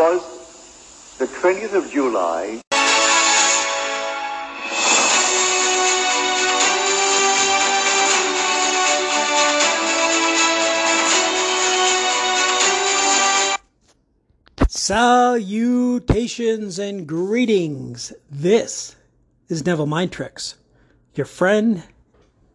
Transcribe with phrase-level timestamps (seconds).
[0.00, 2.62] was the 20th of July.
[14.68, 18.14] Salutations and greetings.
[18.30, 18.96] This
[19.50, 20.54] is Neville Mind Tricks,
[21.14, 21.82] your friend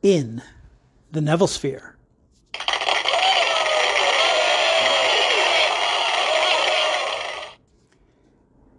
[0.02, 0.42] in
[1.12, 1.95] the Neville Sphere.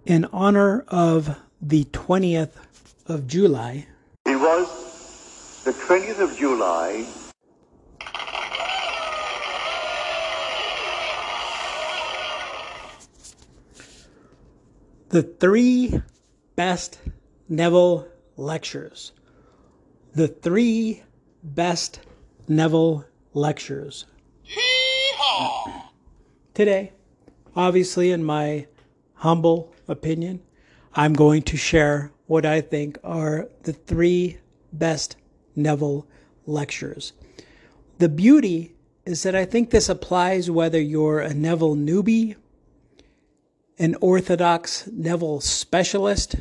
[0.06, 2.52] In honor of the 20th
[3.08, 3.88] of July,
[4.24, 7.04] It was the 20th of July.
[15.08, 16.02] the three
[16.56, 16.98] best
[17.48, 19.12] Neville lectures.
[20.14, 21.02] The three
[21.42, 22.00] best
[22.48, 23.04] Neville
[23.34, 24.06] lectures.
[26.54, 26.92] Today,
[27.54, 28.66] obviously, in my
[29.14, 30.42] humble opinion,
[30.94, 34.38] I'm going to share what I think are the three
[34.72, 35.16] best
[35.54, 36.06] Neville
[36.46, 37.12] lectures.
[37.98, 42.36] The beauty is that I think this applies whether you're a Neville newbie
[43.78, 46.36] an orthodox Neville specialist,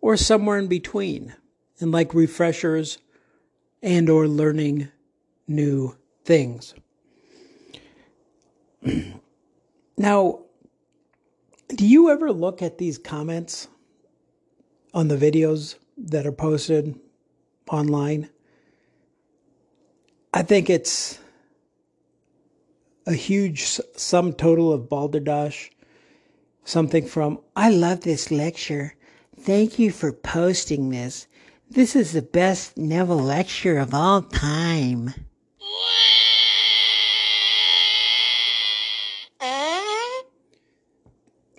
[0.00, 1.34] or somewhere in between,
[1.80, 2.98] and like refreshers
[3.82, 4.88] and or learning
[5.46, 6.74] new things.
[9.96, 10.40] now,
[11.74, 13.68] do you ever look at these comments
[14.94, 16.98] on the videos that are posted
[17.70, 18.28] online?
[20.34, 21.18] I think it's
[23.06, 23.62] a huge
[23.96, 25.70] sum total of balderdash
[26.64, 28.94] something from, I love this lecture.
[29.40, 31.26] Thank you for posting this.
[31.70, 35.14] This is the best Neville lecture of all time.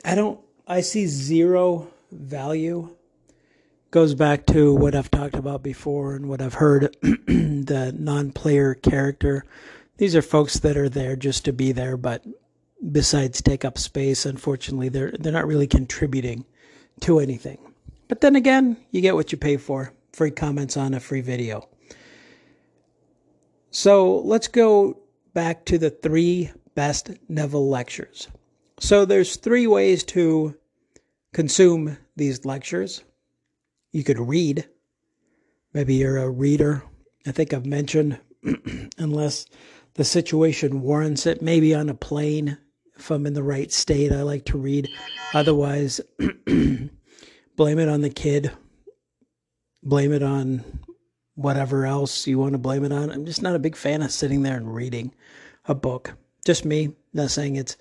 [0.04, 2.96] I don't, I see zero value.
[3.92, 8.74] Goes back to what I've talked about before and what I've heard the non player
[8.74, 9.46] character.
[9.98, 12.26] These are folks that are there just to be there, but
[12.92, 16.46] besides take up space, unfortunately, they're they're not really contributing
[17.02, 17.60] to anything.
[18.08, 19.94] But then again, you get what you pay for.
[20.12, 21.68] Free comments on a free video.
[23.72, 24.98] So let's go
[25.34, 28.28] back to the three best Neville lectures.
[28.80, 30.56] So there's three ways to
[31.34, 33.04] consume these lectures.
[33.92, 34.68] You could read.
[35.74, 36.84] Maybe you're a reader.
[37.26, 38.20] I think I've mentioned,
[38.98, 39.46] unless
[39.94, 42.58] the situation warrants it, maybe on a plane
[42.98, 44.90] if I'm in the right state, I like to read.
[45.34, 46.00] Otherwise,
[47.56, 48.52] blame it on the kid.
[49.82, 50.64] Blame it on
[51.36, 53.10] whatever else you want to blame it on.
[53.10, 55.14] I'm just not a big fan of sitting there and reading
[55.66, 56.14] a book.
[56.46, 57.78] Just me, not saying it's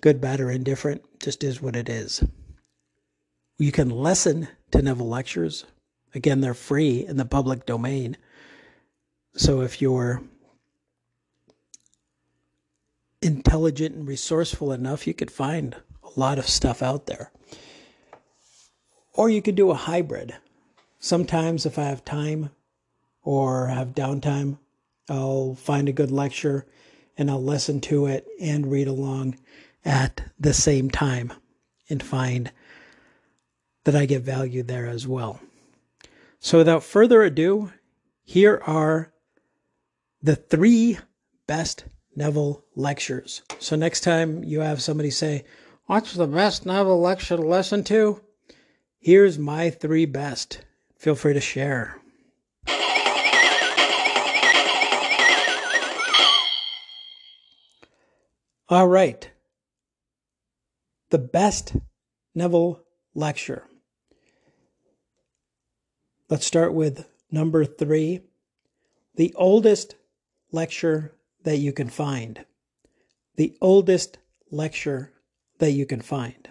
[0.00, 2.22] good, bad, or indifferent, just is what it is.
[3.58, 5.64] You can listen to Neville lectures.
[6.14, 8.16] Again, they're free in the public domain.
[9.34, 10.22] So if you're
[13.20, 17.32] intelligent and resourceful enough, you could find a lot of stuff out there.
[19.12, 20.36] Or you could do a hybrid.
[21.00, 22.50] Sometimes, if I have time
[23.22, 24.58] or have downtime,
[25.08, 26.66] I'll find a good lecture
[27.16, 29.36] and I'll listen to it and read along
[29.84, 31.32] at the same time
[31.88, 32.52] and find
[33.84, 35.40] that I get value there as well.
[36.40, 37.72] So, without further ado,
[38.24, 39.12] here are
[40.22, 40.98] the three
[41.46, 41.84] best
[42.14, 43.42] Neville lectures.
[43.58, 45.44] So next time you have somebody say,
[45.86, 48.20] What's the best Neville lecture to listen to?
[48.98, 50.60] Here's my three best.
[50.98, 51.98] Feel free to share.
[58.68, 59.30] All right.
[61.10, 61.74] The best
[62.34, 62.82] Neville
[63.14, 63.64] lecture.
[66.28, 68.20] Let's start with number three.
[69.14, 69.94] The oldest
[70.52, 71.14] lecture
[71.44, 72.44] that you can find.
[73.36, 74.18] The oldest
[74.50, 75.14] lecture
[75.58, 76.50] that you can find.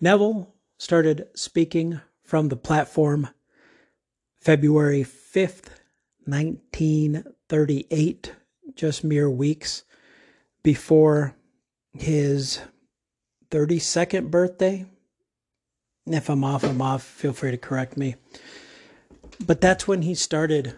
[0.00, 3.30] Neville started speaking from the platform
[4.40, 5.70] February 5th,
[6.24, 8.32] 1938,
[8.76, 9.82] just mere weeks
[10.62, 11.34] before
[11.94, 12.60] his
[13.50, 14.86] 32nd birthday.
[16.06, 17.02] If I'm off, I'm off.
[17.02, 18.16] Feel free to correct me.
[19.44, 20.74] But that's when he started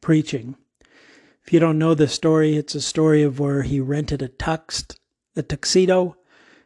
[0.00, 0.56] preaching.
[1.44, 4.96] If you don't know the story, it's a story of where he rented a tux,
[5.36, 6.16] a tuxedo,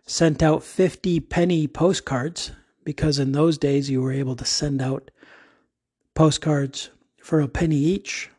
[0.06, 2.52] sent out 50 penny postcards
[2.84, 5.11] because in those days you were able to send out
[6.14, 6.90] postcards
[7.20, 8.31] for a penny each.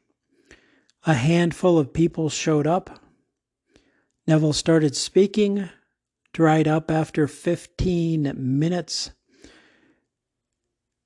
[1.05, 2.99] A handful of people showed up.
[4.29, 5.71] Neville started speaking,
[6.33, 9.09] dried up after 15 minutes.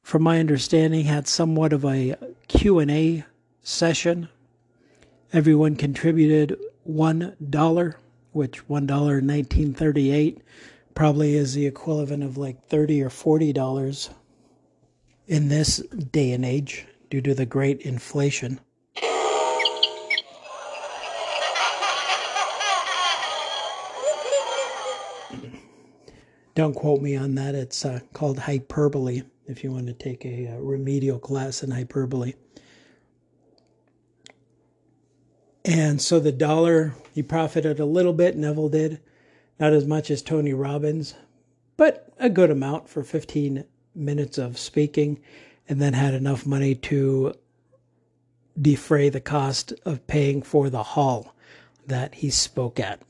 [0.04, 2.18] From my understanding, had somewhat of a
[2.50, 3.24] Q&A
[3.62, 4.28] session.
[5.31, 7.96] Everyone contributed $1,
[8.34, 10.42] which $1 in 1938
[10.94, 14.10] probably is the equivalent of like 30 or 40 dollars
[15.28, 18.60] in this day and age due to the great inflation.
[26.56, 27.56] Don't quote me on that.
[27.56, 31.72] It's uh, called hyperbole if you want to take a, a uh, remedial class in
[31.72, 32.34] hyperbole.
[35.66, 39.00] And so the dollar, he profited a little bit, Neville did.
[39.60, 41.14] Not as much as Tony Robbins,
[41.78, 43.64] but a good amount for 15
[43.96, 45.22] minutes of speaking,
[45.70, 47.34] and then had enough money to
[48.60, 51.34] defray the cost of paying for the hall
[51.86, 53.02] that he spoke at.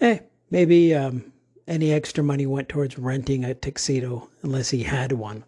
[0.00, 0.18] Eh,
[0.50, 1.32] maybe um,
[1.66, 5.44] any extra money went towards renting a tuxedo, unless he had one.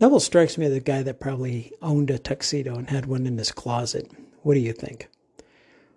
[0.00, 3.38] Neville strikes me as a guy that probably owned a tuxedo and had one in
[3.38, 4.10] his closet.
[4.42, 5.08] What do you think?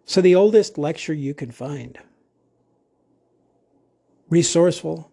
[0.06, 1.98] So, the oldest lecture you can find.
[4.30, 5.12] Resourceful,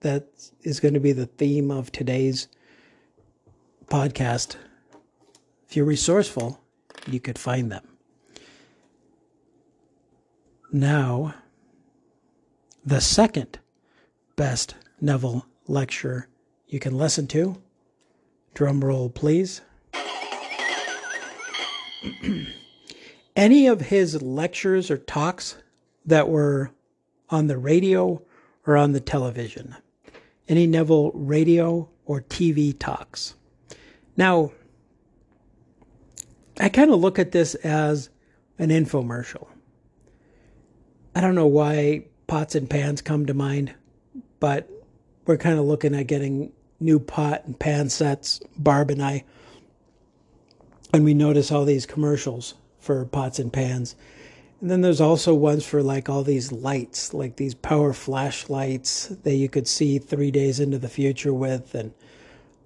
[0.00, 0.28] that
[0.62, 2.48] is going to be the theme of today's
[3.86, 4.56] podcast.
[5.68, 6.60] If you're resourceful,
[7.06, 7.86] you could find them.
[10.70, 11.34] Now,
[12.88, 13.58] the second
[14.34, 16.26] best Neville lecture
[16.66, 17.60] you can listen to.
[18.54, 19.60] Drum roll, please.
[23.36, 25.56] Any of his lectures or talks
[26.06, 26.70] that were
[27.28, 28.22] on the radio
[28.66, 29.76] or on the television.
[30.48, 33.34] Any Neville radio or TV talks.
[34.16, 34.52] Now,
[36.58, 38.08] I kind of look at this as
[38.58, 39.46] an infomercial.
[41.14, 43.74] I don't know why pots and pans come to mind,
[44.38, 44.70] but
[45.26, 49.24] we're kind of looking at getting new pot and pan sets, Barb and I.
[50.94, 53.96] And we notice all these commercials for pots and pans.
[54.60, 59.34] And then there's also ones for like all these lights, like these power flashlights that
[59.34, 61.92] you could see three days into the future with, and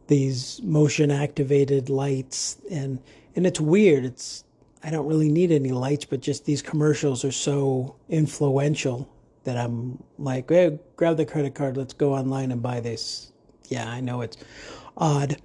[0.06, 2.58] these motion activated lights.
[2.70, 3.00] And
[3.36, 4.04] and it's weird.
[4.04, 4.44] It's
[4.82, 9.08] I don't really need any lights, but just these commercials are so influential
[9.44, 13.32] that I'm like, hey, grab the credit card, let's go online and buy this.
[13.68, 14.36] Yeah, I know it's
[14.96, 15.40] odd.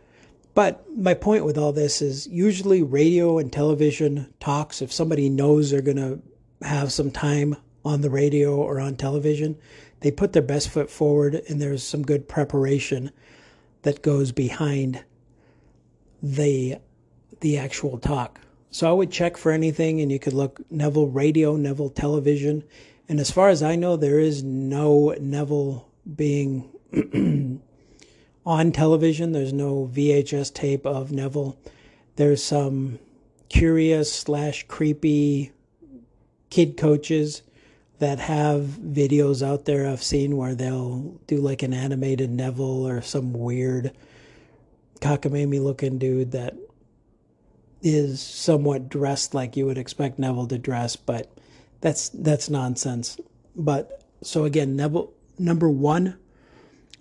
[0.53, 5.69] But my point with all this is usually radio and television talks, if somebody knows
[5.69, 6.19] they're going to
[6.65, 7.55] have some time
[7.85, 9.57] on the radio or on television,
[9.99, 13.11] they put their best foot forward and there's some good preparation
[13.83, 15.03] that goes behind
[16.21, 16.77] the
[17.39, 18.41] the actual talk.
[18.71, 22.63] So I would check for anything and you could look Neville radio, Neville television,
[23.09, 26.69] and as far as I know, there is no Neville being
[28.45, 29.31] on television.
[29.31, 31.57] There's no VHS tape of Neville.
[32.15, 32.99] There's some
[33.49, 35.51] curious slash creepy
[36.49, 37.43] kid coaches
[37.99, 43.01] that have videos out there I've seen where they'll do like an animated Neville or
[43.01, 43.91] some weird
[45.01, 46.55] cockamamie looking dude that
[47.81, 51.31] is somewhat dressed like you would expect Neville to dress, but
[51.87, 53.17] that's that's nonsense.
[53.55, 56.17] But so again, Neville number one,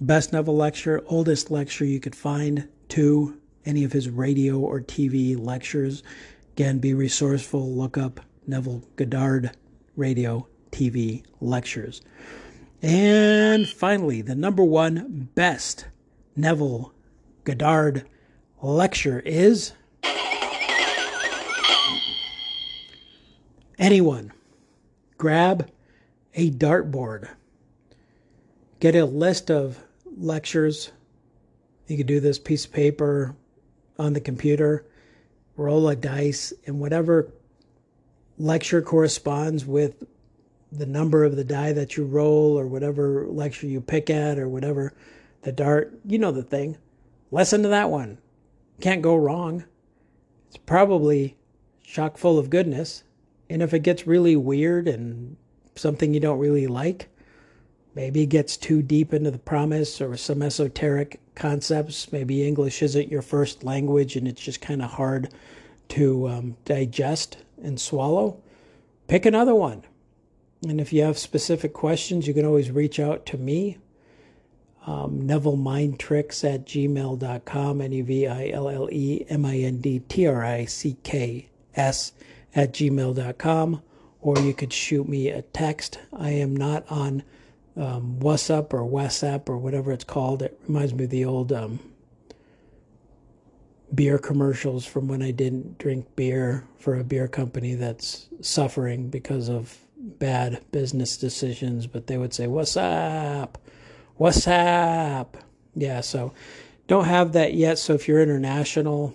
[0.01, 2.69] best Neville lecture, oldest lecture you could find.
[2.89, 6.05] Two, any of his radio or TV lectures.
[6.53, 7.69] Again, be resourceful.
[7.69, 9.57] Look up Neville Goddard
[9.97, 12.01] radio TV lectures.
[12.81, 15.87] And finally, the number one best
[16.37, 16.93] Neville
[17.43, 18.07] Goddard
[18.63, 19.73] lecture is
[23.81, 24.31] anyone
[25.19, 25.71] grab
[26.35, 27.29] a dartboard,
[28.81, 29.83] get a list of
[30.17, 30.93] lectures.
[31.87, 33.35] You could do this piece of paper
[33.99, 34.87] on the computer,
[35.57, 37.33] roll a dice, and whatever
[38.39, 40.05] lecture corresponds with
[40.73, 44.49] the number of the die that you roll or whatever lecture you pick at or
[44.49, 44.93] whatever
[45.43, 46.77] the dart, you know the thing.
[47.31, 48.19] Listen to that one.
[48.81, 49.65] Can't go wrong.
[50.49, 51.37] It's probably
[51.83, 53.05] chock full of goodness.
[53.49, 55.37] And if it gets really weird and
[55.75, 57.09] something you don't really like,
[57.95, 63.11] maybe it gets too deep into the promise or some esoteric concepts, maybe English isn't
[63.11, 65.33] your first language and it's just kind of hard
[65.89, 68.41] to um, digest and swallow,
[69.07, 69.83] pick another one.
[70.67, 73.79] And if you have specific questions, you can always reach out to me.
[74.87, 80.01] Um, NevilleMindTricks at gmail.com, N E V I L L E M I N D
[80.01, 82.13] T R I C K S
[82.57, 83.83] at gmail.com
[84.21, 86.01] or you could shoot me a text.
[86.13, 87.23] I am not on
[87.77, 90.43] um, WhatsApp or WhatsApp or whatever it's called.
[90.43, 91.79] It reminds me of the old um,
[93.95, 99.49] beer commercials from when I didn't drink beer for a beer company that's suffering because
[99.49, 101.87] of bad business decisions.
[101.87, 103.59] But they would say, What's up?
[104.17, 105.37] What's up?
[105.75, 106.33] Yeah, so
[106.87, 107.79] don't have that yet.
[107.79, 109.15] So if you're international,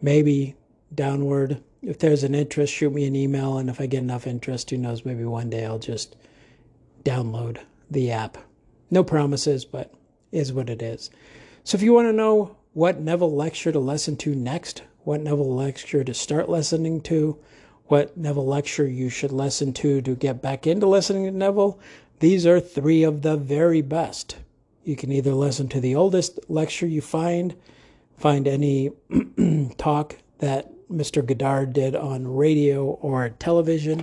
[0.00, 0.56] maybe
[0.94, 1.62] downward.
[1.86, 3.58] If there's an interest, shoot me an email.
[3.58, 6.16] And if I get enough interest, who knows, maybe one day I'll just
[7.04, 7.58] download
[7.90, 8.38] the app.
[8.90, 9.92] No promises, but
[10.32, 11.10] is what it is.
[11.62, 15.54] So if you want to know what Neville lecture to listen to next, what Neville
[15.54, 17.38] lecture to start listening to,
[17.86, 21.78] what Neville lecture you should listen to to get back into listening to Neville,
[22.20, 24.36] these are three of the very best.
[24.84, 27.54] You can either listen to the oldest lecture you find,
[28.16, 28.90] find any
[29.76, 31.26] talk that Mr.
[31.26, 34.02] Goddard did on radio or television,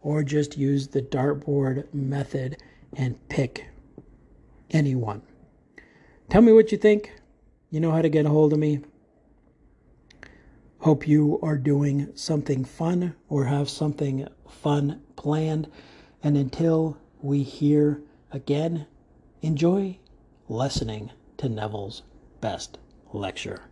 [0.00, 2.60] or just use the dartboard method
[2.96, 3.66] and pick
[4.70, 5.22] anyone.
[6.28, 7.12] Tell me what you think.
[7.70, 8.80] You know how to get a hold of me.
[10.78, 15.70] Hope you are doing something fun or have something fun planned.
[16.24, 18.86] And until we hear again,
[19.42, 19.98] enjoy
[20.48, 22.02] listening to Neville's
[22.40, 22.78] best
[23.12, 23.71] lecture.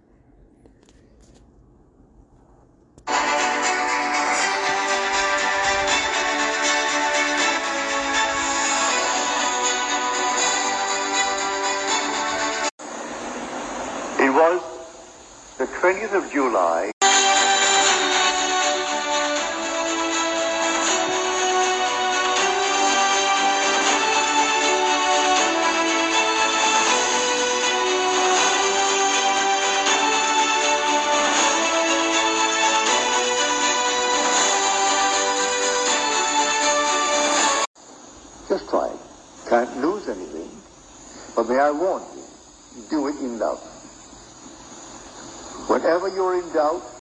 [15.91, 16.93] 20th of July.
[38.49, 39.01] Just try it.
[39.49, 40.51] Can't lose anything.
[41.35, 43.70] But may I warn you, do it in love.
[45.71, 46.83] Whenever you're in doubt,